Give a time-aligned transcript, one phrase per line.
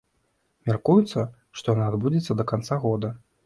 [0.69, 1.19] Мяркуецца,
[1.61, 3.17] што яна адбудзецца да канца года.